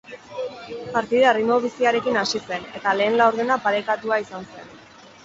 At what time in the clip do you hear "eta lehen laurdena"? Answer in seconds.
2.79-3.59